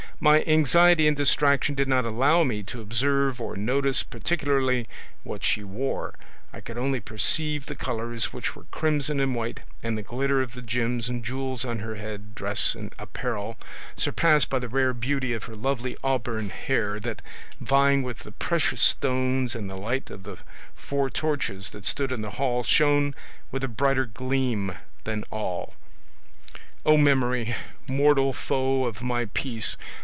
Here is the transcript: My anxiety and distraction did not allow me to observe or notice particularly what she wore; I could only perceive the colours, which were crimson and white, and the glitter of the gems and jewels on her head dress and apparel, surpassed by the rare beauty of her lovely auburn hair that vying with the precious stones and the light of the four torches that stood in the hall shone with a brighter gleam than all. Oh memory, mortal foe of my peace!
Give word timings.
My 0.23 0.43
anxiety 0.43 1.07
and 1.07 1.17
distraction 1.17 1.73
did 1.73 1.87
not 1.87 2.05
allow 2.05 2.43
me 2.43 2.61
to 2.63 2.79
observe 2.79 3.41
or 3.41 3.55
notice 3.55 4.03
particularly 4.03 4.87
what 5.23 5.43
she 5.43 5.63
wore; 5.63 6.13
I 6.53 6.61
could 6.61 6.77
only 6.77 6.99
perceive 6.99 7.65
the 7.65 7.73
colours, 7.73 8.31
which 8.31 8.55
were 8.55 8.65
crimson 8.69 9.19
and 9.19 9.33
white, 9.33 9.61
and 9.81 9.97
the 9.97 10.03
glitter 10.03 10.39
of 10.39 10.53
the 10.53 10.61
gems 10.61 11.09
and 11.09 11.25
jewels 11.25 11.65
on 11.65 11.79
her 11.79 11.95
head 11.95 12.35
dress 12.35 12.75
and 12.75 12.93
apparel, 12.99 13.57
surpassed 13.95 14.47
by 14.47 14.59
the 14.59 14.67
rare 14.69 14.93
beauty 14.93 15.33
of 15.33 15.45
her 15.45 15.55
lovely 15.55 15.97
auburn 16.03 16.51
hair 16.51 16.99
that 16.99 17.23
vying 17.59 18.03
with 18.03 18.19
the 18.19 18.31
precious 18.31 18.79
stones 18.79 19.55
and 19.55 19.71
the 19.71 19.75
light 19.75 20.11
of 20.11 20.21
the 20.21 20.37
four 20.75 21.09
torches 21.09 21.71
that 21.71 21.87
stood 21.87 22.11
in 22.11 22.21
the 22.21 22.31
hall 22.37 22.61
shone 22.61 23.15
with 23.51 23.63
a 23.63 23.67
brighter 23.67 24.05
gleam 24.05 24.71
than 25.03 25.23
all. 25.31 25.73
Oh 26.85 26.97
memory, 26.97 27.55
mortal 27.87 28.33
foe 28.33 28.85
of 28.85 29.01
my 29.01 29.25
peace! 29.25 29.75